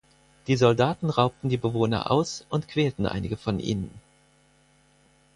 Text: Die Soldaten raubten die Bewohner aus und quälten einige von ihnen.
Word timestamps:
Die 0.47 0.55
Soldaten 0.55 1.11
raubten 1.11 1.49
die 1.49 1.57
Bewohner 1.57 2.09
aus 2.09 2.43
und 2.49 2.67
quälten 2.67 3.05
einige 3.05 3.37
von 3.37 3.59
ihnen. 3.59 3.91